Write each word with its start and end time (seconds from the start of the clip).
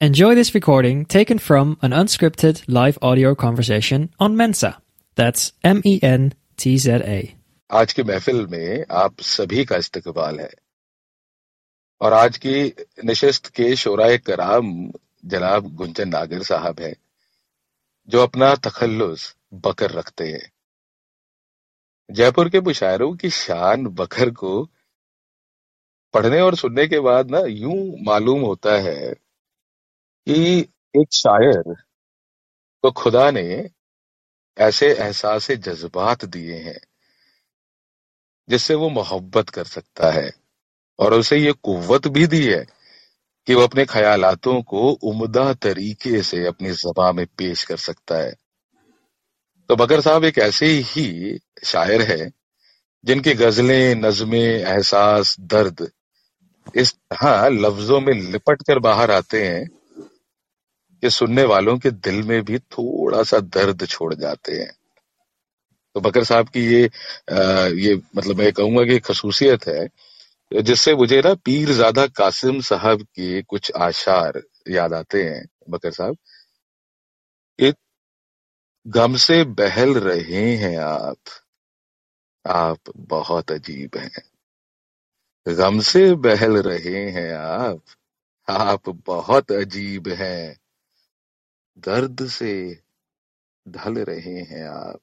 Enjoy 0.00 0.34
this 0.34 0.54
recording 0.54 1.04
taken 1.04 1.38
from 1.38 1.76
an 1.82 1.92
unscripted 1.92 2.62
live 2.68 2.98
audio 3.02 3.34
conversation 3.34 4.08
on 4.18 4.34
Mensa. 4.34 4.82
That's 5.14 5.52
M 5.64 5.82
E 5.84 6.00
N 6.02 6.32
T 6.56 6.78
Z 6.78 7.02
A. 7.04 7.36
आज 7.70 7.92
की 7.92 8.02
महफिल 8.02 8.46
में 8.46 8.84
आप 8.90 9.20
सभी 9.20 9.64
का 9.64 9.76
इस्तकबाल 9.76 10.40
है 10.40 10.50
और 12.00 12.12
आज 12.12 12.38
की 12.38 12.72
नशस्त 13.04 13.46
के 13.46 13.76
शोराय 13.76 14.18
कराम 14.18 14.92
जनाब 15.24 15.74
गुंजन 15.74 16.08
नागर 16.08 16.42
साहब 16.42 16.80
है, 16.80 16.96
जो 18.08 18.22
अपना 18.22 18.54
तखल्लुस 18.54 19.36
बकर 19.54 19.90
रखते 19.90 20.24
हैं 20.24 20.52
जयपुर 22.10 22.48
के 22.48 22.60
मुशायरों 22.60 23.16
की 23.16 23.30
शान 23.30 23.86
बकर 23.86 24.30
को 24.30 24.64
पढ़ने 26.14 26.40
और 26.40 26.56
सुनने 26.56 26.86
के 26.86 27.00
बाद 27.00 27.30
ना 27.30 27.38
यूँ 27.38 28.04
मालूम 28.04 28.40
होता 28.40 28.80
है 28.80 29.29
कि 30.30 30.60
एक 31.00 31.12
शायर 31.12 31.74
को 32.82 32.90
खुदा 32.90 33.30
ने 33.30 33.70
ऐसे 34.58 34.94
एहसास 34.94 35.50
जज्बात 35.50 36.24
दिए 36.24 36.54
हैं, 36.54 36.80
जिससे 38.48 38.74
वो 38.74 38.88
मोहब्बत 38.88 39.48
कर 39.48 39.64
सकता 39.64 40.10
है 40.10 40.32
और 40.98 41.14
उसे 41.14 41.36
ये 41.36 41.52
कुव्वत 41.52 42.08
भी 42.08 42.26
दी 42.26 42.44
है 42.46 42.66
कि 43.46 43.54
वो 43.54 43.62
अपने 43.62 43.84
ख्यालातों 43.84 44.62
को 44.62 44.90
उम्दा 44.92 45.54
तरीके 45.54 46.22
से 46.22 46.46
अपनी 46.46 46.70
जबा 46.70 47.12
में 47.12 47.26
पेश 47.26 47.64
कर 47.64 47.76
सकता 47.76 48.16
है। 48.16 48.34
तो 49.68 49.76
बकर 49.76 50.00
साहब 50.00 50.24
एक 50.24 50.38
ऐसे 50.38 50.66
ही 50.66 51.38
शायर 51.64 52.02
है, 52.02 52.32
जिनकी 53.04 53.34
गजलें, 53.34 53.94
नज़में, 53.94 54.48
एहसास, 54.48 55.36
दर्द 55.40 55.90
इस 56.76 56.94
तरह 56.94 57.48
लफ्जों 57.48 58.00
में 58.00 58.12
लिपट 58.12 58.62
कर 58.62 58.78
बाहर 58.78 59.10
आते 59.10 59.48
हैं 59.48 59.79
कि 61.02 61.10
सुनने 61.10 61.44
वालों 61.44 61.78
के 61.78 61.90
दिल 61.90 62.22
में 62.22 62.42
भी 62.44 62.58
थोड़ा 62.58 63.22
सा 63.22 63.38
दर्द 63.56 63.86
छोड़ 63.86 64.14
जाते 64.14 64.56
हैं। 64.56 64.70
तो 65.96 66.00
बकर 66.00 66.24
साहब 66.24 66.48
की 66.48 66.60
ये 66.66 66.84
आ, 67.32 67.66
ये 67.66 67.94
मतलब 68.16 68.38
मैं 68.38 68.52
कहूँगा 68.52 68.84
कि 68.84 68.98
खसूसियत 69.00 69.66
है 69.68 69.88
जिससे 70.52 70.94
मुझे 70.94 71.20
ना 71.22 71.34
पीर 71.44 71.72
ज़्यादा 71.72 72.06
कासिम 72.06 72.60
साहब 72.62 73.02
के 73.02 73.42
कुछ 73.42 73.72
आशार 73.78 74.42
याद 74.70 74.94
आते 74.94 75.22
हैं 75.24 75.44
बकर 75.70 75.90
साहब। 75.92 76.16
एक 77.58 77.76
गम 78.86 79.16
से 79.16 79.42
बहल 79.44 79.94
रहे 79.98 80.44
हैं 80.56 80.76
आप 80.78 81.16
आप 82.44 82.92
बहुत 83.08 83.52
अजीब 83.52 83.96
हैं। 83.96 84.22
गम 85.46 85.80
से 85.80 86.14
बहल 86.16 86.56
रहे 86.62 87.04
हैं 87.10 87.32
आप 87.34 87.80
आप 88.48 88.88
बहुत 89.06 89.52
अजीब 89.52 90.08
हैं। 90.20 90.59
दर्द 91.80 92.26
से 92.26 92.82
ढल 93.68 93.98
रहे 93.98 94.40
हैं 94.42 94.64
आप। 94.68 95.00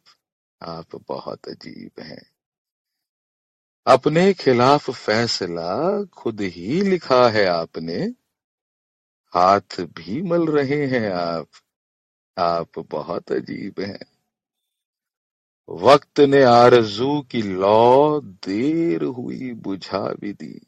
आप 0.62 0.96
बहुत 0.96 1.48
अजीब 1.48 1.92
हैं। 2.00 2.32
अपने 3.88 4.34
खिलाफ 4.34 4.92
फैसला 4.92 6.04
खुद 6.04 6.42
ही 6.42 6.82
लिखा 6.82 7.30
है 7.30 7.46
आपने। 7.46 8.14
हाथ 9.28 9.82
भी 9.82 10.22
मल 10.22 10.48
रहे 10.48 10.88
हैं 10.88 11.12
आप। 11.12 11.48
आप 12.38 12.80
बहुत 12.80 13.32
अजीब 13.32 13.76
हैं। 13.80 14.18
वक्त 15.70 16.20
ने 16.20 16.44
आरज़ू 16.44 17.22
की 17.22 17.42
लौ 17.42 18.22
देर 18.22 19.04
हुई 19.04 19.54
बुझा 19.54 20.14
भी 20.14 20.34
दी। 20.34 20.68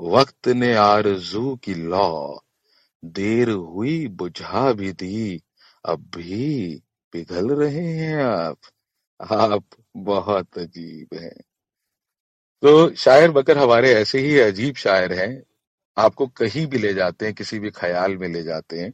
वक्त 0.00 0.48
ने 0.48 0.74
आरज़ू 0.74 1.56
की 1.56 1.74
लौ 1.74 2.40
देर 3.04 3.50
हुई, 3.50 4.08
बुझा 4.08 4.72
भी 4.72 4.92
दी। 4.92 5.42
अब 5.84 6.10
भी 6.16 6.82
पिघल 7.12 7.50
रहे 7.50 7.86
हैं 7.86 8.22
आप। 8.22 8.58
आप 9.32 9.64
बहुत 9.96 10.58
अजीब 10.58 11.08
हैं। 11.14 11.40
तो 12.62 12.94
शायर 12.94 13.30
बकर 13.30 13.58
हमारे 13.58 13.94
ऐसे 13.94 14.18
ही 14.18 14.38
अजीब 14.38 14.74
शायर 14.74 15.12
हैं। 15.12 15.42
आपको 15.98 16.26
कहीं 16.26 16.66
भी 16.66 16.78
ले 16.78 16.94
जाते 16.94 17.26
हैं, 17.26 17.34
किसी 17.34 17.58
भी 17.58 17.70
ख्याल 17.70 18.16
में 18.16 18.28
ले 18.28 18.42
जाते 18.42 18.80
हैं। 18.80 18.92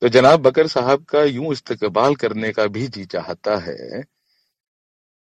तो 0.00 0.08
जनाब 0.08 0.40
बकर 0.40 0.66
साहब 0.66 1.04
का 1.04 1.24
यूँ 1.24 1.52
इस्तकबाल 1.52 2.14
करने 2.14 2.52
का 2.52 2.66
भी 2.66 2.88
जी 2.88 3.04
चाहता 3.04 3.56
है 3.56 4.02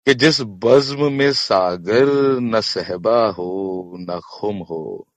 कि 0.06 0.14
जिस 0.14 0.42
बज्म 0.42 1.14
में 1.14 1.34
सागर 1.34 2.06
न 2.40 2.62
सहबा 2.62 3.28
हो, 3.28 3.92
न 4.00 4.20
खुम 4.20 4.58
हो 4.58 5.08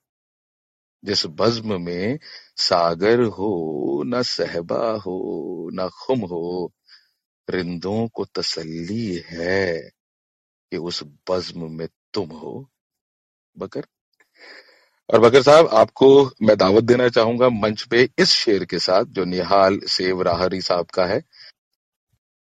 जिस 1.05 1.27
बज्म 1.27 1.83
में 1.83 2.19
सागर 2.57 3.21
हो, 3.21 4.03
न 4.07 4.23
सहबा 4.23 4.91
हो, 4.91 5.71
न 5.73 5.89
खुम 5.89 6.21
हो, 6.21 6.73
रिंदों 7.51 8.09
को 8.09 8.25
तसल्ली 8.25 9.23
है 9.27 9.91
कि 10.71 10.77
उस 10.77 11.05
बज्म 11.31 11.71
में 11.71 11.89
तुम 12.15 12.31
हो। 12.31 12.71
बकर? 13.59 13.83
और 15.15 15.21
बकर 15.21 15.43
साहब, 15.43 15.67
आपको 15.67 16.27
मैं 16.43 16.57
दावत 16.57 16.85
देना 16.85 17.09
चाहूँगा 17.09 17.49
मंच 17.49 17.83
पे 17.83 18.11
इस 18.19 18.29
शेर 18.29 18.65
के 18.65 18.79
साथ, 18.79 19.05
जो 19.05 19.25
निहाल 19.25 19.79
सेव 19.79 20.23
राहरी 20.23 20.61
साहब 20.61 20.87
का 20.87 21.07
है, 21.07 21.25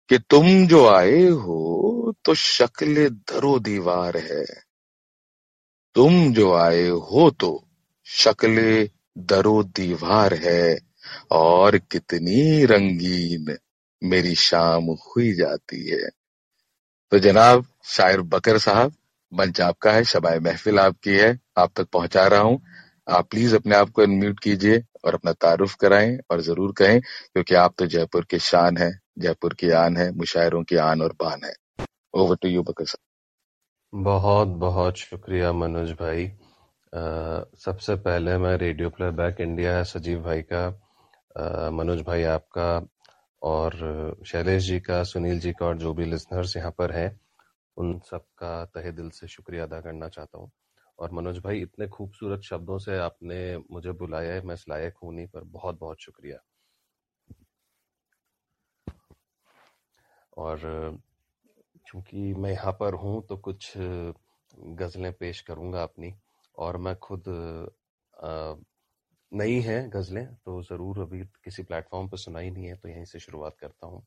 कि 0.09 0.19
तुम 0.19 0.67
जो 0.67 0.89
आए 0.89 1.29
हो 1.29 2.15
तो 2.25 2.35
शक्ल 2.35 3.09
दरो 3.09 3.59
दीवार 3.59 4.17
है। 4.17 4.45
तुम 5.95 6.33
जो 6.33 6.55
आए 6.55 6.89
हो 6.89 7.31
तो 7.31 7.64
शक्ल 8.07 8.89
दरो 9.19 9.63
दीवार 9.63 10.35
है, 10.35 10.79
और 11.31 11.79
कितनी 11.79 12.65
रंगीन 12.65 13.57
मेरी 14.03 14.35
शाम 14.35 14.85
हुई 14.85 15.33
जाती 15.33 15.89
है। 15.91 16.09
तो 17.13 17.19
जनाब, 17.19 17.65
शायर 17.85 18.21
बकर 18.21 18.59
साहब, 18.59 18.93
मंच 19.33 19.61
आपका 19.61 19.93
है 19.93 20.05
शबाय 20.05 20.39
महफिल 20.39 20.79
आपकी 20.79 21.11
है, 21.11 21.39
आप 21.59 21.73
तक 21.77 21.89
पहुँचा 21.93 22.27
रहा 22.27 22.41
हूँ। 22.41 22.61
आप 23.09 23.29
प्लीज़ 23.31 23.55
अपने 23.57 23.77
आप 23.77 23.91
को 23.91 24.03
अनम्यूट 24.03 24.41
कीजिए 24.41 24.83
और 25.05 25.15
अपना 25.15 25.33
तारुफ 25.33 25.75
कराएँ 25.75 26.19
और 26.31 26.41
ज़रूर 26.41 26.73
कहें, 26.73 27.01
क्योंकि 27.01 27.55
आप 27.55 27.75
तो 27.79 27.87
जयपुर 27.87 28.27
के 28.31 28.39
शान 28.39 28.77
है, 28.77 28.91
जयपुर 29.19 29.55
की 29.55 29.71
आन 29.71 29.97
है, 29.97 30.11
मुशायरों 30.13 30.63
की 30.63 30.77
आन 30.77 31.03
और 31.03 31.13
बान 31.13 31.45
है। 31.45 31.53
ओवर 32.15 32.37
टू 32.37 32.49
यू 32.49 32.63
बकर 32.63 32.85
साहब। 32.85 34.03
बहुत 34.05 34.49
बहुत 34.49 34.97
शुक्रिया 34.97 35.53
मनोज 35.53 35.91
भाई। 35.91 36.31
सबसे 36.95 37.95
पहले 37.97 38.37
मैं 38.39 38.57
रेडियो 38.59 38.89
प्ले 38.91 39.11
बैक 39.11 39.41
इंडिया 39.41 39.83
सजीव 39.83 40.21
भाई 40.23 40.43
का 40.53 41.71
मनोज 41.71 42.03
भाई 42.03 42.23
आपका, 42.25 42.67
और 43.43 44.23
शैलेश 44.27 44.63
जी 44.65 44.79
का, 44.81 45.03
सुनील 45.03 45.41
जी 45.41 45.53
का, 45.53 45.67
और 45.67 45.79
जो 45.79 45.93
भी 45.95 46.05
लिसनर्स 46.05 46.57
यहाँ 46.57 46.71
पर 46.79 46.93
हैं, 46.93 47.21
उन 47.77 47.99
सब 48.01 48.25
का 48.39 48.65
तहे 48.65 48.93
दिल 48.93 49.11
से 49.11 49.29
शुक्रिया 49.29 49.65
अदा 49.65 49.81
करना 49.81 50.09
चाहता 50.09 50.39
हूँ। 50.39 50.51
और 50.99 51.13
मनोज 51.13 51.39
भाई, 51.39 51.61
इतने 51.63 51.89
खूबसूरत 51.89 52.43
शब्दों 52.43 52.79
से 52.79 52.99
आपने 52.99 53.57
मुझे 53.73 53.93
बुलाया 53.93 54.35
है, 54.35 54.43
मैं 54.43 54.55
इस 54.55 54.65
लायक 54.69 54.95
हूँ 55.03 55.15
नहीं, 55.15 55.27
पर 55.27 55.45
बहुत 55.53 55.81
बहुत 55.81 56.03
शुक्रिया। 56.03 56.39
और 60.37 60.99
चूँकि 61.87 62.35
मैं 62.35 62.53
यहाँ 62.53 62.73
पर 62.73 62.95
हूँ 62.95 63.23
तो 63.29 63.37
कुछ 63.39 63.73
गज़लें 63.77 65.13
पेश 65.13 65.41
करूँगा 65.41 65.83
अपनी। 65.83 66.15
और 66.59 66.77
मैं 66.77 66.97
खुद 66.97 67.25
नई 69.33 69.61
है 69.61 69.89
गज़लें 69.91 70.27
तो 70.35 70.63
ज़रूर 70.63 70.99
अभी 70.99 71.21
किसी 71.45 71.63
प्लेटफॉर्म 71.63 72.09
पर 72.09 72.17
सुनाई 72.17 72.51
नहीं 72.51 72.67
है 72.67 72.77
तो 72.77 72.89
यहीं 72.89 73.05
से 73.05 73.19
शुरुआत 73.19 73.57
करता 73.61 73.87
हूँ। 73.87 74.03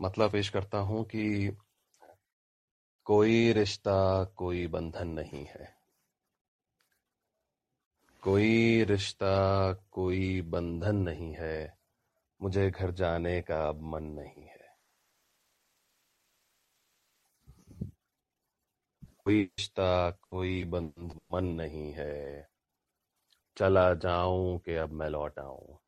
मतलब 0.00 0.30
पेश 0.30 0.48
करता 0.48 0.78
हूँ 0.78 1.04
कि 1.04 1.56
कोई 3.06 3.52
रिश्ता, 3.52 4.24
कोई 4.24 4.66
बंधन 4.66 5.08
नहीं 5.08 5.44
है। 5.44 5.74
कोई 8.22 8.84
रिश्ता, 8.84 9.72
कोई 9.90 10.40
बंधन 10.42 10.96
नहीं 10.96 11.32
है। 11.34 11.78
मुझे 12.40 12.70
घर 12.70 12.90
जाने 12.90 13.40
का 13.42 13.68
अब 13.68 13.82
मन 13.82 14.02
नहीं 14.02 14.44
है। 14.46 14.53
कोई 19.26 19.42
रिश्ता 19.42 20.10
कोई 20.30 20.64
बंध 20.64 21.18
मन 21.32 21.44
नहीं 21.54 21.92
है। 21.92 22.48
चला 23.56 23.92
जाऊँ 23.94 24.58
कि 24.58 24.74
अब 24.74 24.92
मैं 24.92 25.08
लौट 25.08 25.38
आऊँ 25.38 25.78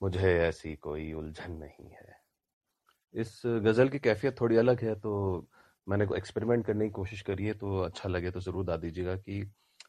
मुझे 0.00 0.38
ऐसी 0.38 0.74
कोई 0.76 1.12
उलझन 1.12 1.52
नहीं 1.52 1.90
है। 1.90 2.18
इस 3.14 3.42
गज़ल 3.46 3.88
की 3.88 3.98
कैफियत 3.98 4.40
थोड़ी 4.40 4.56
अलग 4.56 4.80
है 4.80 4.94
तो 4.94 5.12
मैंने 5.86 6.04
एक्सपेरिमेंट 6.16 6.66
करने 6.66 6.84
की 6.84 6.90
कोशिश 6.90 7.22
करी 7.22 7.46
है 7.46 7.54
तो 7.54 7.78
अच्छा 7.78 8.08
लगे 8.08 8.30
तो 8.30 8.40
ज़रूर 8.40 8.64
दा 8.64 8.76
दीजिएगा 8.76 9.16
कि 9.16 9.42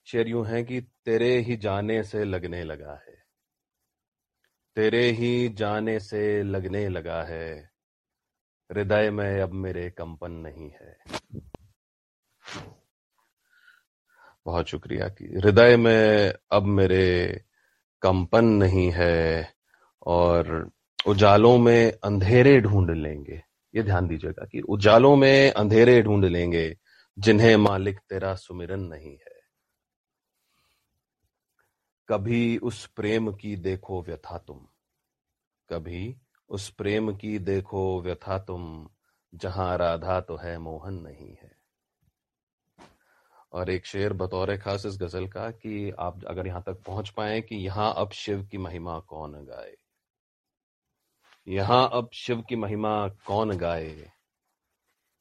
शेर 0.05 0.27
यूँ 0.27 0.45
है 0.45 0.63
कि 0.63 0.81
तेरे 1.05 1.35
ही 1.39 1.57
जाने 1.57 2.01
से 2.03 2.23
लगने 2.23 2.63
लगा 2.63 2.93
है। 3.07 3.15
तेरे 4.77 5.03
ही 5.11 5.49
जाने 5.49 5.99
से 5.99 6.21
लगने 6.43 6.87
लगा 6.89 7.23
है। 7.23 7.71
हृदय 8.69 9.09
में 9.11 9.41
अब 9.41 9.53
मेरे 9.53 9.89
कंपन 9.89 10.31
नहीं 10.31 10.69
है। 10.71 10.97
बहुत 14.45 14.67
शुक्रिया 14.67 15.07
की। 15.07 15.25
हृदय 15.25 15.77
में 15.77 16.33
अब 16.51 16.63
मेरे 16.63 17.41
कंपन 18.01 18.45
नहीं 18.45 18.91
है 18.91 19.53
और 20.01 20.71
उजालों 21.07 21.57
में 21.57 21.91
अंधेरे 22.03 22.61
ढूंढ 22.61 22.91
लेंगे। 22.91 23.43
ये 23.75 23.83
ध्यान 23.83 24.07
दीजिएगा 24.07 24.45
कि 24.45 24.61
उजालों 24.61 25.15
में 25.15 25.51
अंधेरे 25.51 26.01
ढूंढ 26.01 26.25
लेंगे 26.25 26.77
जिन्हें 27.19 27.55
मालिक 27.55 27.99
तेरा 27.99 28.35
सुमिरन 28.35 28.79
नहीं 28.79 29.13
है। 29.13 29.41
कभी 32.09 32.57
उस 32.57 32.85
प्रेम 32.85 33.31
की 33.31 33.55
देखो 33.55 34.03
व्यथा 34.03 34.37
तुम। 34.37 34.67
कभी 35.69 36.17
उस 36.49 36.69
प्रेम 36.69 37.15
की 37.15 37.39
देखो 37.39 38.01
व्यथा 38.01 38.39
तुम, 38.39 38.89
जहाँ 39.35 39.77
राधा 39.77 40.21
तो 40.21 40.35
है, 40.35 40.57
मोहन 40.57 40.93
नहीं 40.93 41.35
है। 41.43 41.60
और 43.53 43.69
एक 43.69 43.85
शेर 43.85 44.13
बतौर 44.13 44.55
खास 44.57 44.85
इस 44.85 44.97
गज़ल 45.01 45.27
का 45.27 45.49
कि 45.51 45.91
आप 45.99 46.23
अगर 46.27 46.47
यहाँ 46.47 46.63
तक 46.65 46.81
पहुँच 46.87 47.09
पाए 47.09 47.41
कि 47.41 47.55
यहाँ 47.55 47.93
अब 47.97 48.11
शिव 48.11 48.43
की 48.51 48.57
महिमा 48.57 48.99
कौन 48.99 49.31
गाए? 49.31 49.73
यहाँ 51.47 51.89
अब 51.93 52.09
शिव 52.13 52.41
की 52.49 52.55
महिमा 52.55 53.07
कौन 53.07 53.57
गाए? 53.57 54.11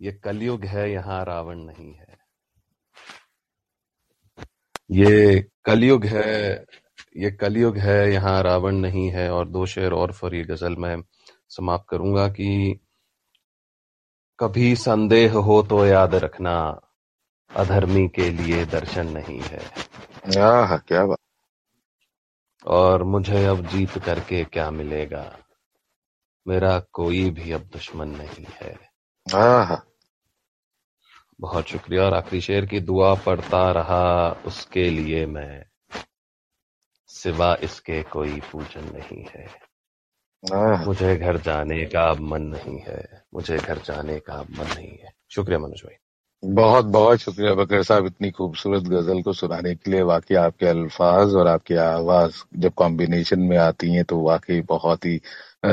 ये 0.00 0.12
कलयुग 0.24 0.64
है, 0.64 0.90
यहाँ 0.90 1.24
रावण 1.24 1.58
नहीं 1.58 1.94
है। 1.94 2.18
ये 4.90 5.40
कलयुग 5.64 6.04
है, 6.04 6.66
ये 7.16 7.30
कलयुग 7.30 7.76
है, 7.76 8.12
यहाँ 8.12 8.42
रावण 8.42 8.76
नहीं 8.76 9.08
है। 9.10 9.30
और 9.30 9.48
दो 9.48 9.66
शेर 9.66 9.92
और 9.92 10.12
फिर 10.12 10.34
ये 10.34 10.42
गज़ल 10.44 10.76
मैं 10.76 10.96
समाप्त 11.48 11.86
करूँगा 11.90 12.28
कि 12.28 12.80
कभी 14.38 14.74
संदेह 14.76 15.32
हो 15.32 15.62
तो 15.62 15.84
याद 15.86 16.14
रखना। 16.14 16.80
अधर्मी 17.56 18.08
के 18.08 18.30
लिए 18.30 18.64
दर्शन 18.64 19.06
नहीं 19.06 19.40
है। 19.40 19.70
आह 20.42 20.76
क्या 20.76 21.06
बात। 21.06 21.18
और 22.66 23.02
मुझे 23.02 23.46
अब 23.46 23.66
जीत 23.66 23.98
करके 23.98 24.44
क्या 24.44 24.70
मिलेगा? 24.70 25.38
मेरा 26.48 26.80
कोई 26.80 27.30
भी 27.30 27.52
अब 27.52 27.60
दुश्मन 27.60 28.08
नहीं 28.08 28.46
है। 28.48 28.78
आह। 29.34 29.76
बहुत 31.40 31.64
शुक्रिया 31.64 32.02
और 32.02 32.14
आखिरी 32.14 32.40
शेर 32.40 32.66
की 32.66 32.80
दुआ 32.80 33.14
पढ़ता 33.14 33.72
रहा 33.72 34.30
उसके 34.46 34.90
लिए 34.90 35.26
मैं। 35.26 35.64
सिवा 37.06 37.56
इसके 37.62 38.02
कोई 38.02 38.40
पूजन 38.52 38.84
नहीं 38.84 39.26
है। 39.36 39.70
मुझे 40.86 41.16
घर 41.16 41.36
जाने 41.36 41.86
का 41.86 42.02
अब 42.02 42.20
मन 42.20 42.42
नहीं 42.42 42.78
है। 42.78 43.24
मुझे 43.34 43.56
घर 43.58 43.78
जाने 43.78 44.20
का 44.20 44.34
अब 44.34 44.50
मन 44.50 44.66
नहीं 44.66 44.98
है। 44.98 45.12
शुक्रिया 45.30 45.58
मनोज 45.58 45.82
भाई। 45.84 45.96
बहुत 46.42 46.84
बहुत 46.86 47.18
शुक्रिया 47.18 47.52
बकर 47.54 47.82
साहब 47.82 48.06
इतनी 48.06 48.30
खूबसूरत 48.30 48.82
गज़ल 48.84 49.20
को 49.22 49.32
सुनाने 49.32 49.74
के 49.74 49.90
लिए। 49.90 50.02
वाकई 50.02 50.34
आपके 50.34 50.66
अल्फाज 50.66 51.34
और 51.34 51.46
आपकी 51.48 51.74
आवाज़ 51.76 52.42
जब 52.56 52.72
कॉम्बिनेशन 52.76 53.40
में 53.40 53.56
आती 53.58 53.92
हैं 53.94 54.04
तो 54.04 54.20
वाकई 54.20 54.60
बहुत 54.68 55.04
ही 55.06 55.20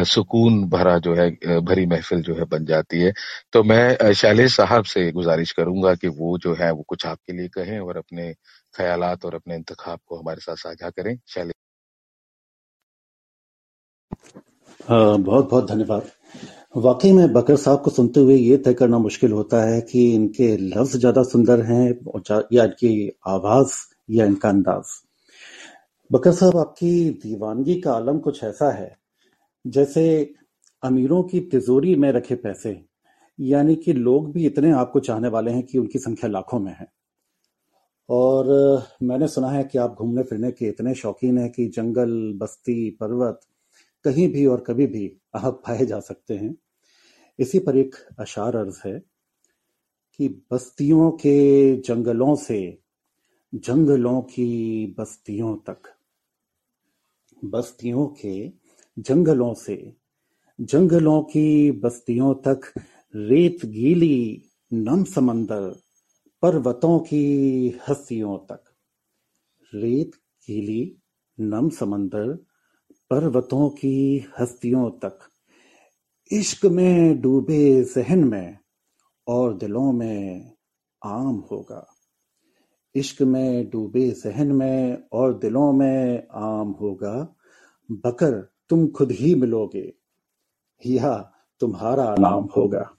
सुकून 0.05 0.63
भरा 0.69 0.97
जो 0.99 1.13
है 1.15 1.29
भरी 1.61 1.85
महफिल 1.85 2.21
जो 2.23 2.35
है 2.35 2.45
बन 2.45 2.65
जाती 2.65 3.01
है। 3.01 3.11
तो 3.53 3.63
मैं 3.63 4.13
शैलेश 4.13 4.55
साहब 4.57 4.83
से 4.85 5.11
गुजारिश 5.11 5.51
करूँगा 5.51 5.93
कि 5.95 6.07
वो 6.09 6.37
जो 6.37 6.53
है, 6.55 6.71
वो 6.71 6.83
कुछ 6.87 7.05
आपके 7.05 7.33
लिए 7.33 7.47
कहें 7.57 7.79
और 7.79 7.97
अपने 7.97 8.33
ख्याल 8.77 9.03
और 9.03 9.35
अपने 9.35 9.55
इंतखाब 9.55 9.99
को 10.07 10.19
हमारे 10.19 10.41
साथ 10.41 10.55
साझा 10.57 10.89
करें। 10.89 11.17
शैलेश 11.27 11.53
बहुत 14.89 15.49
बहुत 15.49 15.67
धन्यवाद। 15.71 16.11
वाकई 16.77 17.11
में 17.11 17.31
बकर 17.33 17.55
साहब 17.55 17.79
को 17.81 17.91
सुनते 17.91 18.19
हुए 18.19 18.35
ये 18.35 18.57
तय 18.57 18.73
करना 18.73 18.97
मुश्किल 18.99 19.31
होता 19.31 19.61
है 19.63 19.79
कि 19.81 20.01
इनके 20.15 20.47
लफ्ज 20.57 20.95
ज़्यादा 20.97 21.21
सुंदर 21.23 21.61
हैं 21.61 21.85
या 22.53 22.63
इनकी 22.63 23.11
आवाज़ 23.27 23.73
या 24.09 24.25
इनका 24.25 24.49
अंदाज। 24.49 24.83
बकर 26.11 26.31
साहब, 26.31 26.57
आपकी 26.57 27.09
दीवानगी 27.23 27.79
का 27.81 27.93
आलम 27.93 28.19
कुछ 28.19 28.43
ऐसा 28.43 28.69
है, 28.71 28.91
जैसे 29.65 30.33
अमीरों 30.83 31.21
की 31.23 31.39
तिजोरी 31.51 31.95
में 31.95 32.11
रखे 32.11 32.35
पैसे, 32.35 32.75
यानी 33.39 33.75
कि 33.75 33.93
लोग 33.93 34.31
भी 34.33 34.45
इतने 34.45 34.71
आपको 34.73 34.99
चाहने 34.99 35.27
वाले 35.27 35.51
हैं 35.51 35.63
कि 35.63 35.77
उनकी 35.77 35.99
संख्या 35.99 36.29
लाखों 36.29 36.59
में 36.59 36.71
है। 36.71 36.87
और 38.09 38.53
मैंने 39.03 39.27
सुना 39.27 39.49
है 39.49 39.63
कि 39.63 39.77
आप 39.77 39.95
घूमने 39.99 40.23
फिरने 40.23 40.51
के 40.51 40.67
इतने 40.67 40.93
शौकीन 40.95 41.37
हैं 41.37 41.49
कि 41.51 41.67
जंगल, 41.67 42.37
बस्ती, 42.37 42.89
पर्वत 42.91 43.39
कहीं 44.05 44.31
भी 44.33 44.45
और 44.45 44.63
कभी 44.67 44.87
भी 44.87 45.11
आप 45.35 45.61
पाए 45.67 45.85
जा 45.85 45.99
सकते 46.01 46.33
हैं। 46.33 46.55
इसी 47.39 47.59
पर 47.59 47.77
एक 47.77 47.95
अशार 48.19 48.55
अर्ज़ 48.55 48.79
है 48.85 48.99
कि 50.17 50.29
बस्तियों 50.29 51.11
के 51.11 51.77
जंगलों 51.77 52.35
से, 52.35 52.79
जंगलों 53.55 54.21
की 54.21 54.47
बस्तियों 54.99 55.57
तक, 55.57 55.95
बस्तियों 57.45 58.07
के 58.07 58.51
जंगलों 58.99 59.53
से, 59.53 59.93
जंगलों 60.61 61.23
की 61.23 61.71
बस्तियों 61.71 62.33
तक 62.33 62.61
रेत 63.15 63.65
गीली 63.65 64.43
नम 64.73 65.03
समंदर 65.03 65.79
पर्वतों 66.41 66.99
की 66.99 67.79
हस्तियों 67.89 68.37
तक। 68.37 68.63
रेत 69.75 70.11
गीली 70.47 70.97
नम 71.39 71.69
समंदर 71.69 72.45
पर्वतों 73.09 73.69
की 73.69 74.25
हस्तियों 74.39 74.91
तक। 74.91 75.19
इश्क 76.31 76.65
में 76.65 77.21
डूबे 77.21 77.83
जहन 77.83 78.23
में 78.23 78.57
और 79.27 79.57
दिलों 79.57 79.91
में 79.91 80.51
आम 81.05 81.43
होगा। 81.51 81.87
इश्क 82.95 83.21
में 83.21 83.69
डूबे 83.69 84.11
जहन 84.11 84.51
में 84.51 85.03
और 85.13 85.33
दिलों 85.33 85.73
में 85.73 86.27
आम 86.33 86.67
होगा। 86.81 87.35
बकर 87.91 88.49
तुम 88.69 88.87
खुद 88.87 89.11
ही 89.11 89.35
मिलोगे 89.35 89.93
या 90.85 91.31
तुम्हारा 91.59 92.15
नाम 92.19 92.43
होगा। 92.57 92.91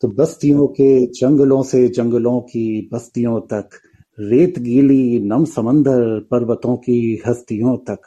तो 0.00 0.08
बस्तियों 0.08 0.66
के 0.66 1.06
जंगलों 1.06 1.62
से 1.62 1.88
जंगलों 1.88 2.40
की 2.40 2.88
बस्तियों 2.92 3.40
तक, 3.40 3.68
रेत 4.20 4.58
गीली 4.58 5.20
नम 5.20 5.44
समंदर 5.44 6.20
पर्वतों 6.20 6.76
की 6.76 7.22
हस्तियों 7.26 7.76
तक, 7.76 7.98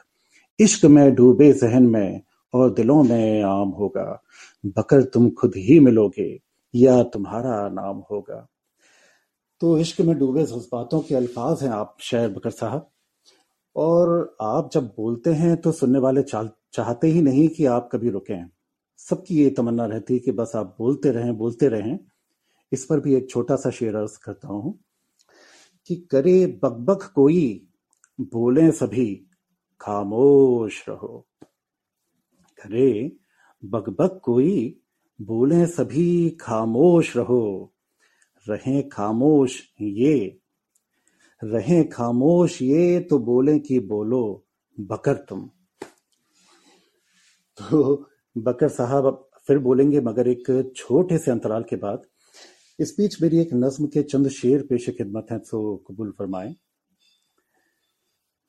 इश्क 0.60 0.86
में 0.86 1.16
डूबे 1.16 1.54
जहन 1.54 1.84
में 1.84 2.22
और 2.58 2.74
दिलों 2.74 3.02
में 3.04 3.44
आम 3.44 3.70
होगा। 3.70 4.22
बकर 4.66 5.04
तुम 5.04 5.30
खुद 5.30 5.54
ही 5.58 5.80
मिलोगे, 5.80 6.30
या 6.74 7.02
तुम्हारा 7.04 7.68
नाम 7.70 7.98
होगा। 8.12 8.48
तो 9.62 9.78
इश्क 9.80 10.02
में 10.02 10.18
डूबे 10.20 10.44
जज्बातों 10.44 11.00
के 11.00 11.16
अल्फाज 11.16 11.64
हैं 11.64 11.70
आप, 11.70 11.96
शायर 12.02 12.30
बकर 12.30 12.50
साहब। 12.50 12.90
और 13.76 14.36
आप 14.42 14.70
जब 14.74 14.86
बोलते 14.88 15.34
हैं 15.34 15.56
तो 15.58 15.72
सुनने 15.72 16.00
वाले 16.00 16.22
चाहते 16.24 17.08
ही 17.08 17.22
नहीं 17.22 17.48
कि 17.48 17.66
आप 17.66 17.90
कभी 17.92 18.10
रुकें। 18.10 18.50
सबकी 19.00 19.36
ये 19.36 19.50
तमन्ना 19.50 19.86
रहती 19.86 20.14
है 20.14 20.20
कि 20.20 20.32
बस 20.32 20.52
आप 20.56 20.76
बोलते 20.80 21.12
रहें 21.12 21.36
बोलते 21.38 21.68
रहें। 21.68 21.98
इस 22.72 22.86
पर 22.86 23.00
भी 23.00 23.16
एक 23.16 23.30
छोटा 23.30 23.56
सा 23.56 23.70
शेर 23.70 23.96
अर्ज़ 23.96 24.18
करता 24.24 24.48
हूँ 24.48 24.78
कि 25.90 25.96
करे 26.12 26.46
बकबक 26.64 27.12
कोई, 27.16 27.68
बोले 28.20 28.72
सभी, 28.72 29.14
खामोश 29.82 30.84
रहो। 30.90 31.26
करे, 32.60 33.12
बकबक 33.64 34.20
कोई, 34.24 34.82
बोले 35.22 35.66
सभी 35.66 36.30
खामोश 36.30 37.16
रहो। 37.18 37.74
रहें 38.46 38.90
खामोश 38.90 39.62
ये, 39.82 40.40
रहें 41.44 41.90
खामोश 41.90 42.62
ये 42.62 43.00
तो 43.00 43.20
बोले 43.20 43.60
कि 43.60 43.80
बोलो, 43.80 44.46
बकर 44.80 45.14
तुम। 45.14 45.50
तो 47.58 48.06
बकर 48.38 48.70
साहब 48.70 49.30
फिर 49.48 49.58
बोलेंगे, 49.60 50.00
मगर 50.02 50.28
एक 50.28 50.74
छोटे 50.76 51.18
से 51.18 51.32
अंतराल 51.32 51.64
के 51.64 51.76
बाद, 51.76 52.02
इस 52.80 52.96
बीच 52.98 53.22
मेरी 53.22 53.40
एक 53.40 53.50
नज्म 53.54 53.88
के 53.88 54.04
चंद 54.04 54.30
शेर 54.30 54.62
पेश 54.62 54.90
खिदमत 54.90 55.28
हैं 55.32 55.40
तो 55.40 55.76
कबूल 55.88 56.12
फरमाएँ। 56.12 56.56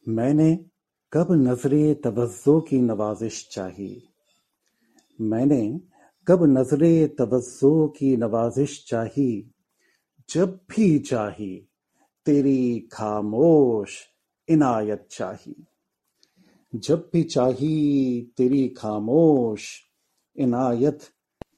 मैंने 0.08 0.52
कब 1.12 1.26
नजरे 1.30 1.94
तवज्जो 1.94 2.60
की 2.60 2.78
नवाजिश 2.78 3.48
चाही? 3.52 4.02
मैंने 5.20 5.80
कब 6.26 6.44
नजरे 6.44 7.06
तवज्जो 7.06 7.88
की 7.88 8.16
नवाजिश 8.16 8.84
चाही? 8.88 9.50
जब 10.30 10.60
भी 10.70 10.98
चाही, 10.98 11.68
तेरी 12.26 12.88
खामोश 12.92 14.06
इनायत 14.48 15.08
चाही। 15.10 15.66
जब 16.74 17.10
भी 17.12 17.22
चाही, 17.22 18.20
तेरी 18.36 18.68
खामोश 18.68 19.80
इनायत 20.36 20.98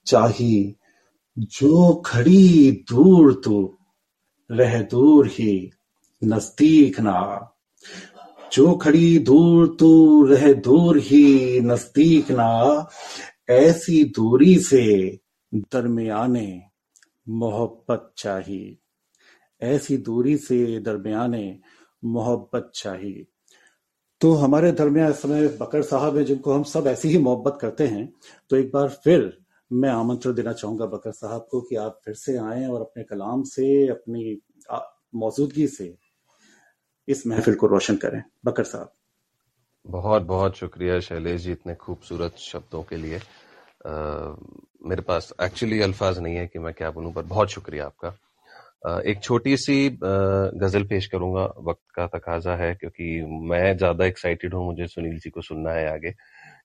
चाही। 0.06 0.76
जो 1.38 1.94
खड़ी 1.94 2.72
दूर 2.72 3.40
तू, 3.44 3.78
रह 4.50 4.82
दूर 4.82 5.26
ही 5.26 5.70
नज़दीक 6.24 7.00
ना। 7.00 7.46
जो 8.52 8.74
खड़ी 8.74 9.18
दूर 9.18 9.76
तू 9.80 10.24
रह 10.24 10.52
दूर 10.52 10.98
ही 10.98 11.60
नज़दीक 11.60 12.30
ना। 12.30 12.88
ऐसी 13.50 14.04
दूरी 14.04 14.58
से 14.58 15.18
दरमियाने 15.54 16.62
मोहब्बत 17.28 18.12
चाहिए। 18.16 18.76
ऐसी 19.62 19.96
दूरी 19.96 20.36
से 20.36 20.80
दरमियाने 20.80 21.58
मोहब्बत 22.04 22.70
चाहिए। 22.74 23.26
तो 24.20 24.32
हमारे 24.32 24.72
दरमियान 24.72 25.10
इस 25.10 25.22
समय 25.22 25.48
बकर 25.48 25.82
साहब 25.82 26.16
है, 26.16 26.24
जिनको 26.24 26.52
हम 26.52 26.62
सब 26.62 26.86
ऐसी 26.86 27.08
ही 27.08 27.18
मोहब्बत 27.18 27.58
करते 27.60 27.86
हैं। 27.86 28.12
तो 28.50 28.56
एक 28.56 28.70
बार 28.74 28.88
फिर 28.88 29.38
मैं 29.72 29.90
आमंत्रण 29.90 30.34
देना 30.34 30.52
चाहूँगा 30.52 30.86
बकर 30.86 31.10
साहब 31.10 31.48
को 31.50 31.60
कि 31.60 31.76
आप 31.76 32.00
फिर 32.04 32.14
से 32.14 32.36
आए 32.36 32.66
और 32.66 32.80
अपने 32.80 33.02
कलाम 33.04 33.42
से, 33.42 33.88
अपनी 33.88 34.40
मौजूदगी 35.14 35.66
से 35.66 36.09
इस 37.10 37.26
महफिल 37.26 37.54
को 37.54 37.66
रोशन 37.66 37.96
करें। 37.96 38.22
बकर 38.44 38.64
साहब। 38.64 38.92
बहुत 39.86 40.22
बहुत 40.24 40.56
शुक्रिया 40.56 40.98
शैलेश 41.00 41.40
जी 41.42 41.52
इतने 41.52 41.74
खूबसूरत 41.76 42.36
शब्दों 42.40 42.82
के 42.82 42.96
लिए। 42.96 43.16
आ, 43.16 43.92
मेरे 44.86 45.02
पास 45.02 45.32
एक्चुअली 45.42 45.80
अल्फाज 45.82 46.18
नहीं 46.18 46.36
है 46.36 46.46
कि 46.46 46.58
मैं 46.58 46.72
क्या 46.74 46.90
बोलूँ 46.90 47.12
पर 47.12 47.22
बहुत 47.24 47.50
शुक्रिया 47.50 47.86
आपका। 47.86 48.08
आ, 48.86 49.00
एक 49.00 49.22
छोटी 49.22 49.56
सी 49.56 49.88
गज़ल 50.02 50.84
पेश 50.84 51.06
करूँगा 51.06 51.44
वक्त 51.60 51.82
का 51.94 52.06
तकाजा 52.08 52.54
है 52.56 52.74
क्योंकि 52.74 53.22
मैं 53.50 53.76
ज़्यादा 53.76 54.04
एक्साइटेड 54.06 54.54
हूँ 54.54 54.64
मुझे 54.66 54.86
सुनील 54.88 55.18
जी 55.18 55.30
को 55.30 55.42
सुनना 55.42 55.72
है 55.72 55.92
आगे 55.92 56.14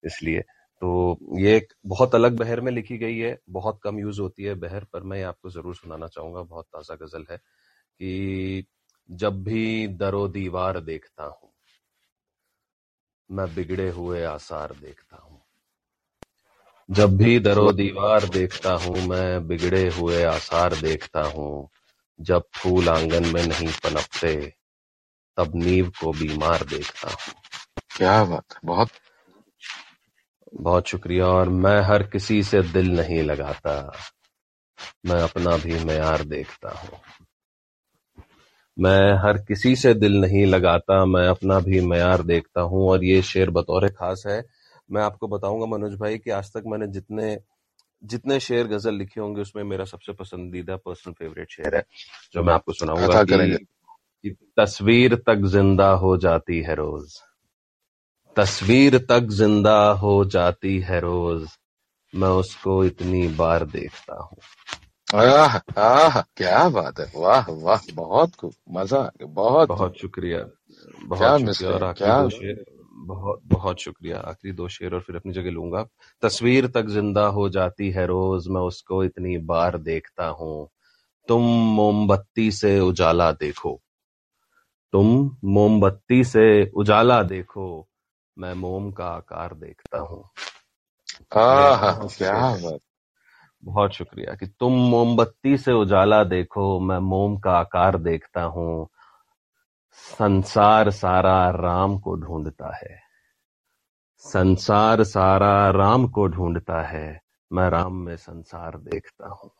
इसलिए। 0.06 0.42
तो 0.82 1.18
ये 1.40 1.56
एक 1.58 1.74
बहुत 1.88 2.16
अलग 2.16 2.38
बहर 2.38 2.62
में 2.62 2.72
लिखी 2.72 2.98
गई 2.98 3.18
है 3.18 3.38
बहुत 3.52 3.80
कम 3.84 4.00
यूज़ 4.00 4.22
होती 4.22 4.44
है 4.44 4.54
बहर 4.60 4.84
पर 4.94 5.04
मैं 5.04 5.24
आपको 5.24 5.50
ज़रूर 5.50 5.76
सुनाना 5.76 6.08
चाहूँगा 6.08 6.42
बहुत 6.44 6.66
ताज़ा 6.66 6.96
गज़ल 6.96 7.26
है 7.32 7.38
कि 7.38 8.66
जब 9.12 9.44
भी 9.44 9.88
दरो 9.88 10.28
दीवार 10.28 10.80
देखता 10.80 11.24
हूँ 11.24 11.50
मैं 13.32 13.56
बिगड़े 13.56 13.90
हुए 13.90 14.24
आसार 14.24 14.74
देखता 14.82 15.18
हूँ। 15.18 15.42
जब 16.92 17.18
भी 17.18 17.40
दरो 17.40 17.72
दीवार 17.72 18.26
देखता 18.30 18.74
हूँ 18.74 18.96
मैं 18.98 19.48
बिगड़े 19.48 19.90
हुए 19.90 20.24
आसार 20.24 20.76
देखता 20.76 21.22
हूँ। 21.22 21.70
जब 22.22 22.44
फूल 22.56 22.90
आँगन 22.90 23.26
में 23.26 23.48
नहीं 23.48 23.68
पनपते 23.68 24.54
तब 25.38 25.52
नींव 25.56 25.90
को 25.90 26.12
बीमार 26.12 26.66
देखता 26.66 27.10
हूँ। 27.10 27.34
क्या 27.98 28.24
बात 28.24 28.46
बहुत। 28.66 28.90
बहुत 30.54 30.88
शुक्रिया 30.88 31.26
और 31.26 31.50
मैं 31.50 31.82
हर 31.82 32.04
किसी 32.04 32.44
से 32.44 32.62
दिल 32.62 32.92
नहीं 32.92 33.24
लगाता। 33.24 33.92
मैं 35.06 35.22
अपना 35.22 35.58
भी 35.58 35.84
मैार 35.84 36.24
देखता 36.24 36.70
हूँ। 36.70 37.00
मैं 38.78 39.14
हर 39.24 39.38
किसी 39.38 39.76
से 39.76 39.94
दिल 39.94 40.20
नहीं 40.22 40.46
लगाता 40.46 41.04
मैं 41.06 41.28
अपना 41.28 41.60
भी 41.60 41.82
मैार 41.82 42.24
देखता 42.24 42.62
हूँ 42.62 42.88
और 42.90 43.04
ये 43.04 43.22
शेर 43.22 43.50
बतौर 43.50 43.88
खास 43.90 44.24
है। 44.28 44.44
मैं 44.92 45.02
आपको 45.02 45.28
बताऊँगा 45.28 45.66
मनोज 45.68 45.94
भाई 46.00 46.18
कि 46.18 46.30
आज 46.30 46.52
तक 46.54 46.64
मैंने 46.68 46.88
जितने 46.88 47.38
जितने 48.04 48.40
शेर 48.40 48.68
गज़ल 48.68 48.94
लिखे 48.94 49.22
होंगे 49.22 49.42
उसमें 49.42 49.64
मेरा 49.64 49.86
सबसे 49.86 50.14
पसंदीदा 50.14 50.76
पर्सनल 50.76 51.14
फेवरेट 51.14 51.52
शेर 51.52 51.76
है 51.76 51.84
जो 52.34 52.44
मैं 52.44 52.54
आपको 52.54 52.74
सुनाऊँगा 52.74 53.24
कि, 53.24 53.66
कि 54.24 54.30
तस्वीर 54.60 55.16
तक 55.16 55.46
ज़िंदा 55.46 55.90
हो 55.94 56.16
जाती 56.18 56.62
है 56.62 56.76
रोज। 56.76 57.18
तस्वीर 58.36 58.98
तक 59.10 59.28
ज़िंदा 59.32 59.78
हो 59.94 60.24
जाती 60.26 60.80
है 60.80 61.00
रोज। 61.00 61.48
मैं 62.14 62.30
उसको 62.36 62.84
इतनी 62.86 63.28
बार 63.28 63.66
देखता 63.66 64.22
हूँ। 64.22 64.38
आह 65.16 65.58
आह 65.80 66.20
क्या 66.38 66.68
बात 66.70 67.00
है। 67.00 67.12
वाह 67.16 67.50
वाह 67.52 67.82
बहुत 67.94 68.32
मज़ा 68.72 69.10
बहुत 69.22 69.68
बहुत 69.70 69.98
शुक्रिया 69.98 70.40
बहुत 71.06 71.42
शुक्रिया 71.42 71.72
और 71.72 71.94
क्या 71.94 72.18
बहुत 72.98 73.42
बहुत 73.46 73.82
शुक्रिया। 73.82 74.20
आखिरी 74.20 74.54
दो 74.54 74.68
शेर 74.68 74.94
और 74.94 75.02
फिर 75.02 75.16
अपनी 75.16 75.34
जगह 75.34 75.52
लूँगा। 75.52 75.86
तस्वीर 76.24 76.68
तक 76.68 76.86
ज़िंदा 76.90 77.26
हो 77.30 77.48
जाती 77.50 77.90
है 77.92 78.06
रोज 78.08 78.48
मैं 78.48 78.62
उसको 78.62 79.04
इतनी 79.04 79.38
बार 79.46 79.78
देखता 79.80 80.28
हूँ। 80.32 80.68
तुम 81.28 81.44
मोमबत्ती 81.76 82.50
से 82.52 82.80
उजाला 82.80 83.32
देखो। 83.34 83.80
तुम 84.94 85.08
मोमबत्ती 85.46 86.24
से 86.24 86.46
उजाला 86.76 87.22
देखो 87.24 87.66
मैं 88.38 88.54
मोम 88.54 88.92
का 88.92 89.06
आकार 89.08 89.54
देखता 89.56 90.00
हूँ। 90.00 90.24
क्या 91.32 91.76
बात 92.56 92.80
बहुत 93.66 93.92
शुक्रिया 93.92 94.36
कि 94.36 94.48
तुम 94.48 94.74
मोमबत्ती 94.74 95.58
से 95.58 95.72
उजाला 95.72 96.24
देखो 96.24 96.80
मैं 96.80 97.00
मोम 97.00 97.38
का 97.38 97.52
आकार 97.52 97.98
देखता 97.98 98.44
हूँ। 98.44 98.88
संसार 99.94 100.90
सारा 100.90 101.50
राम 101.50 102.00
को 102.00 102.16
ढूंढता 102.16 102.76
है। 102.76 103.00
संसार 104.18 105.04
सारा 105.04 105.70
राम 105.70 106.08
को 106.08 106.28
ढूंढता 106.28 106.82
है 106.82 107.22
मैं 107.54 107.70
राम 107.70 107.94
में 107.96 108.16
संसार 108.16 108.78
देखता 108.78 109.28
हूँ। 109.28 109.52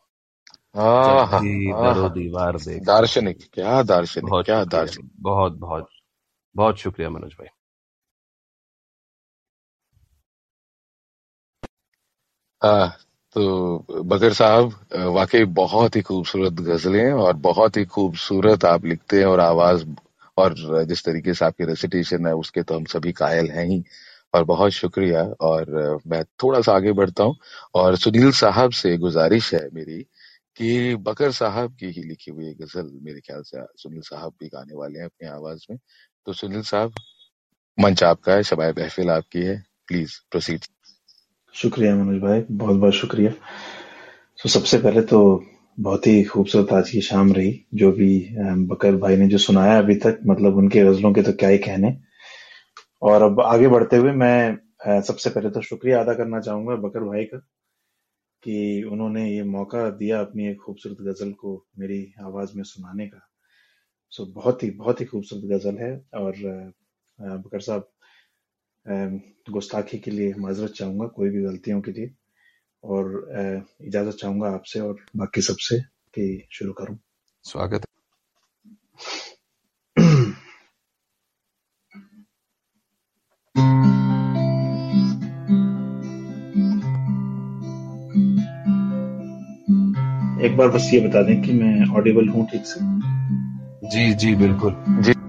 दीवार 2.08 2.56
देख। 2.56 2.82
दार्शनिक 2.82 3.38
क्या 3.52 3.82
दार्शनिक 3.82 4.44
क्या 4.44 4.64
दार्शनिक। 4.64 5.10
बहुत 5.20 5.52
बहुत 5.52 5.88
बहुत 6.56 6.76
शुक्रिया 6.76 7.10
मनोज 7.10 7.32
भाई। 7.32 7.48
आ, 12.62 12.88
तो 13.36 14.02
बकर 14.04 14.32
साहब 14.32 14.72
वाकई 15.14 15.44
बहुत 15.56 15.96
ही 15.96 16.00
खूबसूरत 16.02 16.52
गजलें 16.68 17.12
और 17.12 17.32
बहुत 17.46 17.76
ही 17.76 17.84
खूबसूरत 17.84 18.64
आप 18.64 18.84
लिखते 18.86 19.18
हैं 19.18 19.26
और 19.26 19.40
आवाज़ 19.40 19.84
और 20.36 20.54
जिस 20.88 21.04
तरीके 21.04 21.34
से 21.34 21.44
आपकी 21.44 21.64
रेसिटेशन 21.64 22.26
है, 22.26 22.32
उसके 22.34 22.62
तो 22.62 22.76
हम 22.76 22.84
सभी 22.84 23.12
कायल 23.12 23.50
हैं 23.50 23.64
ही। 23.66 23.82
और 24.34 24.44
बहुत 24.44 24.72
शुक्रिया। 24.72 25.22
और 25.40 26.00
मैं 26.06 26.22
थोड़ा 26.42 26.60
सा 26.60 26.72
आगे 26.76 26.92
बढ़ता 26.92 27.24
हूँ। 27.24 27.36
और 27.74 27.96
सुनील 27.96 28.30
साहब 28.32 28.70
से 28.72 28.96
गुजारिश 28.98 29.52
है 29.54 29.60
मेरी 29.74 30.02
कि 30.56 30.94
बकर 31.06 31.30
साहब 31.32 31.76
की 31.80 31.86
ही 31.86 32.02
लिखी 32.02 32.30
हुई 32.30 32.52
गज़ल 32.62 32.90
मेरे 33.02 33.20
ख्याल 33.20 33.42
से 33.42 33.64
सुनील 33.76 34.00
साहब 34.02 34.32
भी 34.40 34.48
गाने 34.48 34.76
वाले 34.76 34.98
हैं 34.98 35.06
अपनी 35.06 35.28
आवाज़ 35.28 35.66
में। 35.70 35.78
तो 36.26 36.32
सुनील 36.32 36.62
साहब, 36.62 36.92
मंच 37.78 38.02
आपका 38.04 38.34
है 38.34 38.42
शबाय 38.44 38.72
महफिल 38.78 39.10
आपकी 39.10 39.42
है। 39.42 39.62
प्लीज़ 39.88 40.18
प्रोसीड 40.30 40.64
शुक्रिया 41.56 41.94
मनोज 41.96 42.20
भाई, 42.22 42.40
बहुत 42.42 42.76
बहुत 42.76 42.92
शुक्रिया। 42.94 43.30
तो 44.38 44.48
सबसे 44.48 44.78
पहले 44.78 45.00
तो 45.02 45.20
बहुत 45.78 46.06
ही 46.06 46.22
खूबसूरत 46.24 46.72
आज 46.72 46.90
की 46.90 47.00
शाम 47.00 47.32
रही, 47.32 47.52
जो 47.74 47.90
भी 47.92 48.08
बकर 48.66 48.96
भाई 48.96 49.16
ने 49.16 49.28
जो 49.28 49.38
सुनाया 49.38 49.78
अभी 49.78 49.94
तक 49.96 50.18
मतलब 50.26 50.56
उनके 50.56 50.84
गजलों 50.84 51.12
के 51.12 51.22
तो 51.22 51.32
क्या 51.32 51.48
ही 51.48 51.58
कहने। 51.58 51.96
और 53.02 53.22
अब 53.22 53.40
आगे 53.42 53.68
बढ़ते 53.68 53.96
हुए 53.96 54.12
मैं 54.14 55.00
सबसे 55.02 55.30
पहले 55.30 55.50
तो 55.50 55.62
शुक्रिया 55.62 56.00
अदा 56.00 56.14
करना 56.14 56.40
चाहूँगा 56.40 56.74
बकर 56.78 57.04
भाई 57.04 57.24
का, 57.24 57.38
कि 58.42 58.82
उन्होंने 58.92 59.28
ये 59.30 59.42
मौका 59.46 59.88
दिया 59.92 60.20
अपनी 60.20 60.48
एक 60.50 60.58
खूबसूरत 60.66 60.96
गज़ल 61.02 61.32
को 61.34 61.56
मेरी 61.78 62.04
आवाज़ 62.22 62.56
में 62.56 62.62
सुनाने 62.64 63.06
का। 63.06 63.28
सो, 64.12 64.26
बहुत 64.26 64.62
ही 64.62 64.70
बहुत 64.72 65.00
ही 65.00 65.06
खूबसूरत 65.06 65.50
गज़ल 65.50 65.78
है 65.78 65.94
और 66.16 66.72
बकर 67.18 67.60
साहब 67.60 67.88
गुस्ताखी 69.50 69.98
के 69.98 70.10
लिए 70.10 70.34
माजरत 70.38 70.70
चाहूँगा 70.70 71.06
कोई 71.06 71.30
भी 71.30 71.42
गलतियों 71.42 71.80
के 71.80 71.92
लिए। 71.92 72.10
और 72.84 73.06
इजाज़त 73.84 74.16
चाहूँगा 74.16 74.48
आपसे 74.48 74.80
और 74.80 74.96
बाकी 75.16 75.40
सबसे 75.40 75.78
कि 76.14 76.48
शुरू 76.52 76.72
करूँ। 76.72 76.98
स्वागत 77.44 77.86
एक 90.44 90.56
बार 90.56 90.68
बस 90.68 90.90
ये 90.94 91.00
बता 91.00 91.22
दें 91.22 91.42
कि 91.42 91.52
मैं 91.52 91.96
ऑडिबल 91.96 92.28
हूँ 92.28 92.46
ठीक 92.46 92.66
से? 92.66 92.80
जी 93.88 94.14
जी 94.14 94.34
बिल्कुल। 94.34 94.76
जी। 94.88 95.25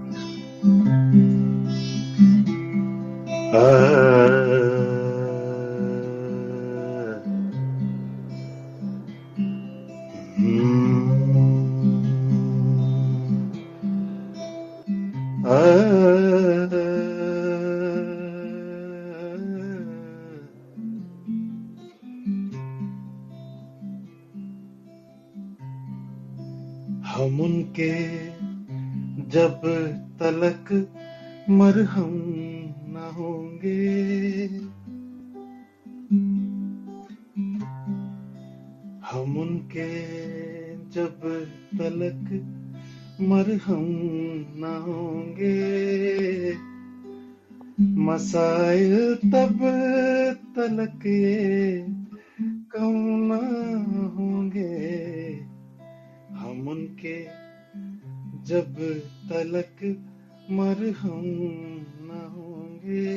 उनके 27.58 27.92
जब 29.28 29.60
तलक 30.20 30.68
मरहम 31.50 32.12
न 32.88 33.10
होंगे। 33.14 34.46
हम 39.10 39.36
उनके 39.36 39.88
जब 40.90 41.20
तलक 41.78 42.30
मरहम 43.20 43.86
न 44.58 44.82
होंगे। 44.86 45.58
मसाइल 47.80 49.14
तब 49.14 49.58
तलक 50.56 51.06
ये 51.06 51.86
कम 52.76 52.94
न 53.30 53.40
होंगे। 54.18 54.68
हम 56.38 56.68
उनके 56.68 57.37
जब 58.48 58.74
तलक 59.28 60.04
मरहम 60.50 61.22
न 62.00 62.10
होंगे। 62.36 63.08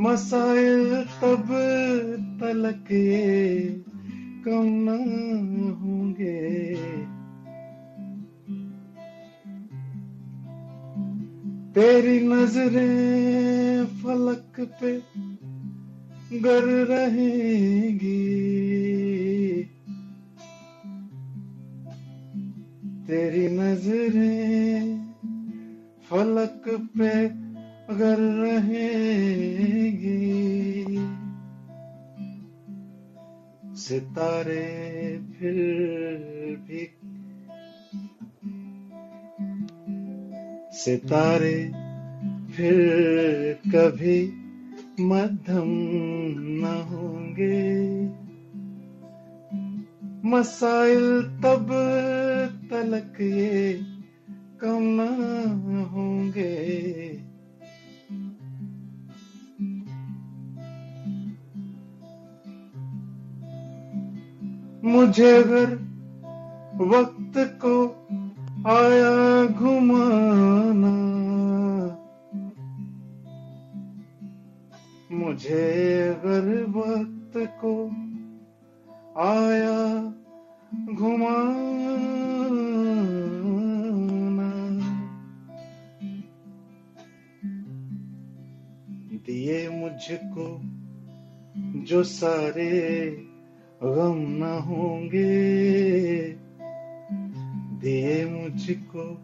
मसाइल 0.00 1.04
तब 1.04 1.46
तलक 2.40 2.88
कम 4.44 4.66
न 4.66 4.88
होंगे। 5.80 6.66
तेरी 11.72 12.20
नज़रें 12.28 13.86
फलक 13.86 14.60
पे 14.60 15.02
गर 16.40 16.64
रहेंगी। 16.86 18.30
तेरी 23.10 23.48
नज़रें 23.48 25.04
फलक 26.10 26.64
पे 26.98 27.10
अगर 27.92 28.20
रहेगी। 28.42 29.16
सितारे 33.76 34.66
फिर 35.32 35.58
भी 36.68 36.84
सितारे 40.78 41.58
फिर 42.52 42.78
कभी 43.66 44.20
मध्यम 45.00 45.72
न 46.62 46.64
होंगे। 46.90 47.60
मसाइल 50.28 51.22
तब 51.22 51.68
तलक 52.70 53.16
ये 53.20 53.80
कम 54.60 55.00
होंगे। 55.92 56.54
मुझे 64.84 65.30
अगर 65.36 65.74
वक्त 66.84 67.38
को 67.64 67.74
आया 68.70 69.46
घुमाना, 69.46 70.94
मुझे 75.12 75.66
अगर 76.08 76.46
वक्त 76.76 77.34
को 77.64 77.74
आया 79.26 79.80
घुमाना। 80.94 82.39
दिए 89.30 89.68
मुझको, 89.68 90.60
जो 91.84 92.02
सारे 92.02 93.10
गम 93.84 94.16
न 94.18 94.62
होंगे। 94.66 95.48
दिए 97.80 98.24
मुझको, 98.24 99.22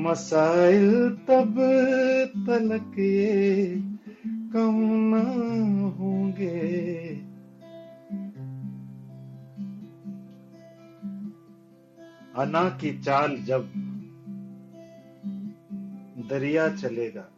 मसाइल 0.00 1.10
तब 1.28 1.54
तलक 2.46 2.98
ये 2.98 3.66
कम 4.28 4.80
न 5.14 5.94
होंगे। 5.98 7.33
अना 12.38 12.68
की 12.68 12.98
चाल 12.98 13.36
जब 13.36 13.72
दरिया 16.28 16.68
चलेगा। 16.68 17.28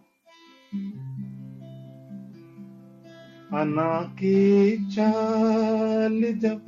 अना 3.61 4.03
की 4.03 4.95
चाल 4.95 6.35
जब 6.35 6.63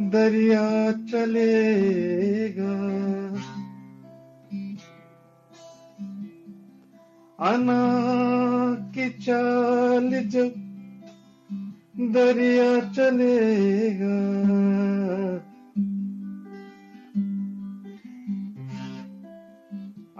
दरिया 0.00 0.92
चलेगा। 0.92 2.74
अना 7.40 7.80
की 8.94 9.10
चाल 9.10 10.10
जब 10.24 10.52
दरिया 11.98 12.92
चलेगा। 12.92 14.14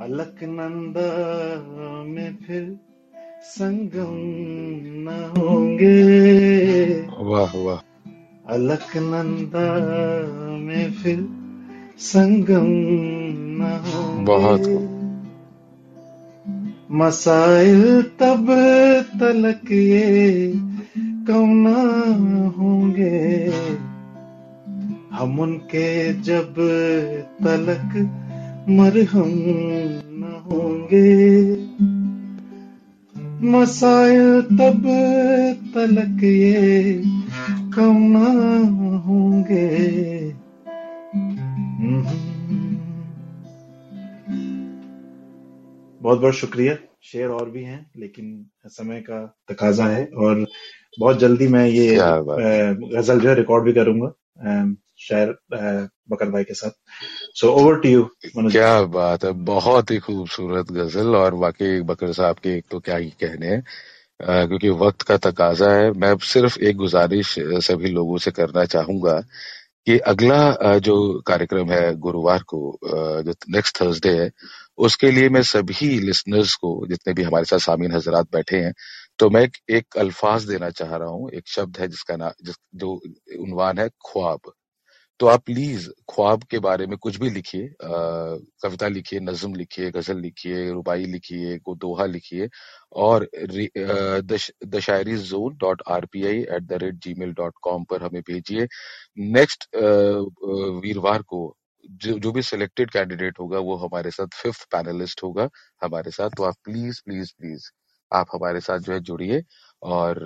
अलकनंदा 0.04 1.10
में 2.06 2.36
फिर 2.36 2.78
संगम 3.42 4.16
न 5.04 5.32
होंगे। 5.38 6.00
वाह 7.24 7.56
वाह। 7.56 7.78
अलकनंदा 8.54 9.68
में 10.56 10.92
फिर 10.92 11.28
संगम 11.98 12.66
न 13.60 13.80
बहुत 14.26 14.68
मसाइल 16.90 18.02
तब 18.02 18.46
तलक 19.20 19.72
ये 19.72 20.52
कम 21.28 21.64
न 21.68 22.52
होंगे। 22.58 23.48
हम 25.12 25.40
उनके 25.40 26.12
जब 26.14 26.54
तलक 27.44 28.20
मरहम 28.68 29.32
न 30.10 30.42
होंगे। 30.44 31.12
मसाइल 33.48 34.40
तब 34.50 34.82
तलक 35.74 36.22
ये 36.24 37.02
कम 37.74 37.96
न 38.08 38.16
होंगे। 39.06 39.68
बहुत 46.00 46.18
बहुत 46.20 46.34
शुक्रिया। 46.34 46.76
शेर 47.02 47.28
और 47.28 47.50
भी 47.50 47.62
हैं 47.64 47.90
लेकिन 47.96 48.46
समय 48.66 49.00
का 49.00 49.24
तकाजा 49.48 49.86
है 49.86 50.04
और 50.06 50.46
बहुत 50.98 51.18
जल्दी 51.18 51.46
मैं 51.48 51.66
ये 51.66 51.96
गज़ल 51.96 53.20
जो 53.20 53.28
है 53.28 53.34
रिकॉर्ड 53.34 53.64
भी 53.64 53.72
करूँगा 53.72 54.08
शायर 55.00 55.34
बकर 56.10 56.30
भाई 56.30 56.44
के 56.44 56.54
साथ। 56.54 56.70
सो 57.36 57.48
ओवर 57.52 57.78
टू 57.80 57.88
यू 57.88 58.02
क्या 58.36 58.82
बात 58.96 59.24
है 59.24 59.30
बहुत 59.46 59.90
ही 59.90 59.98
खूबसूरत 59.98 60.70
गज़ल 60.72 61.14
और 61.16 61.34
वाकई 61.34 61.80
बकर 61.88 62.12
साहब 62.12 62.36
के 62.42 62.56
एक 62.56 62.64
तो 62.70 62.78
क्या 62.80 62.96
ही 62.96 63.10
कहने 63.22 63.46
हैं। 63.46 63.62
क्योंकि 64.48 64.68
वक्त 64.82 65.02
का 65.02 65.16
तकाजा 65.26 65.70
है 65.72 65.90
मैं 66.02 66.14
सिर्फ़ 66.32 66.58
एक 66.60 66.76
गुजारिश 66.76 67.34
सभी 67.68 67.90
लोगों 67.90 68.18
से 68.18 68.30
करना 68.30 68.64
चाहूँगा 68.74 69.18
कि 69.86 69.98
अगला 70.12 70.78
जो 70.88 70.96
कार्यक्रम 71.26 71.72
है 71.72 71.94
गुरुवार 72.06 72.42
को 72.54 72.60
जो 73.26 73.34
नेक्स्ट 73.56 73.80
थर्सडे 73.80 74.12
है 74.20 74.30
उसके 74.88 75.10
लिए 75.10 75.28
मैं 75.28 75.42
सभी 75.44 75.88
लिसनर्स 76.00 76.54
को 76.64 76.70
जितने 76.88 77.14
भी 77.14 77.22
हमारे 77.22 77.44
साथ 77.44 77.58
सामीन 77.68 77.92
हजरात 77.92 78.26
बैठे 78.32 78.56
हैं 78.56 78.72
तो 79.18 79.30
मैं 79.30 79.42
एक, 79.42 79.56
एक 79.70 79.96
अल्फाज 79.98 80.44
देना 80.48 80.70
चाह 80.70 80.96
रहा 80.96 81.08
हूँ। 81.08 81.30
एक 81.30 81.48
शब्द 81.48 81.78
है 81.80 81.88
जिसका 81.88 82.16
नाम 82.16 82.32
जिस 82.46 82.56
जो 82.76 82.92
उन्वान 83.40 83.78
है 83.78 83.88
ख्वाब। 84.10 84.52
तो 85.20 85.26
आप 85.26 85.42
प्लीज़ 85.46 85.88
ख्वाब 86.10 86.42
के 86.50 86.58
बारे 86.58 86.86
में 86.86 86.96
कुछ 86.98 87.16
भी 87.20 87.28
लिखिए 87.30 87.68
कविता 87.82 88.88
लिखिए, 88.88 89.20
नज्म 89.20 89.54
लिखिए, 89.54 89.90
गज़ल 89.90 90.18
लिखिए, 90.20 90.70
रुबाई 90.72 91.04
लिखिए 91.06 91.58
को 91.58 91.74
दोहा 91.76 92.06
लिखिए 92.06 92.48
और 93.04 93.28
the 93.44 94.80
Shayari 94.82 95.16
zone 95.18 95.56
dot 95.60 95.82
R 95.90 96.06
P 96.12 96.24
I 96.26 96.40
at 96.56 96.62
the 96.62 96.78
rate 96.82 96.94
Gmail 97.18 97.32
dot 97.34 97.54
com 97.62 97.84
पर 97.90 98.02
हमें 98.02 98.20
भेजिए। 98.28 98.66
नेक्स्ट 99.32 99.68
वीरवार 100.84 101.22
को 101.22 101.40
जो 101.84 102.18
जो 102.18 102.32
भी 102.32 102.42
सिलेक्टेड 102.42 102.90
कैंडिडेट 102.90 103.38
होगा 103.40 103.58
वो 103.60 103.76
हमारे 103.78 104.10
साथ 104.10 104.36
फिफ्थ 104.42 104.64
पैनलिस्ट 104.72 105.22
होगा 105.22 105.48
हमारे 105.82 106.10
साथ। 106.10 106.30
तो 106.36 106.44
आप 106.44 106.54
प्लीज़ 106.64 107.00
प्लीज़ 107.06 107.32
प्लीज़ 107.38 107.70
आप 108.12 108.26
हमारे 108.34 108.60
साथ 108.60 108.78
जो 108.78 108.92
है 108.92 109.00
जुड़िए 109.02 109.42
और 109.82 110.18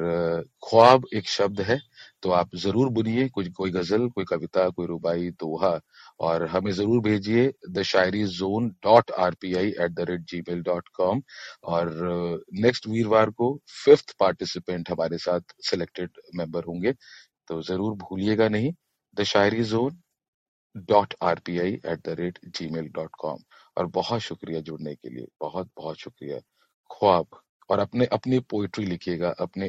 ख्वाब 0.69 1.05
एक 1.15 1.29
शब्द 1.29 1.61
है। 1.63 1.79
तो 2.23 2.31
आप 2.33 2.55
ज़रूर 2.57 2.89
बुनिए 2.93 3.29
कोई 3.29 3.49
कोई 3.51 3.71
गज़ल, 3.71 4.09
कोई 4.09 4.25
कविता, 4.25 4.69
कोई 4.69 4.87
रुबाई, 4.87 5.31
दोहा, 5.33 5.79
और 6.21 6.47
हमें 6.47 6.71
ज़रूर 6.73 7.01
भेजिए 7.03 7.53
the 7.71 7.83
Shayari 7.85 8.25
zone 8.29 8.69
dot 8.85 9.11
R 9.19 9.35
P 9.41 9.55
I 9.55 9.69
at 9.71 9.93
the 9.93 10.07
rate 10.11 10.21
Gmail 10.49 10.63
dot 10.63 10.89
com. 10.95 11.23
और 11.65 11.93
नेक्स्ट 12.63 12.87
वीरवार 12.89 13.31
को 13.33 13.51
फिफ्थ 13.85 14.15
पार्टिसिपेंट 14.21 14.91
हमारे 14.91 15.19
साथ 15.19 15.55
सिलेक्टेड 15.71 16.21
मेंबर 16.37 16.65
होंगे 16.65 16.93
तो 16.93 17.63
ज़रूर 17.63 17.95
भूलिएगा 17.99 18.49
नहीं, 18.49 18.73
the 19.17 19.23
Shayari 19.25 19.63
zone 19.65 20.01
dot 20.89 21.15
R 21.23 21.41
P 21.47 21.59
I 21.59 21.73
at 21.73 22.01
the 22.07 22.15
rate 22.19 22.39
Gmail 22.71 22.89
dot 22.95 23.11
com. 23.19 23.39
और 23.77 23.87
बहुत 23.89 24.21
शुक्रिया 24.21 24.61
जुड़ने 24.61 24.95
के 24.95 25.09
लिए, 25.11 25.27
बहुत 25.41 25.71
बहुत 25.77 25.99
शुक्रिया। 25.99 26.39
ख्वाब। 26.91 27.41
और 27.71 27.79
अपने, 27.79 28.07
अपनी 28.07 28.39
पोइट्री 28.51 28.85
लिखिएगा, 28.87 29.29
अपने 29.41 29.69